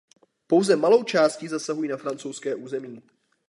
Pouze 0.47 0.73
malou 0.75 1.03
částí 1.03 1.47
zasahují 1.47 1.89
na 1.89 1.97
francouzské 1.97 2.55
území. 2.55 3.01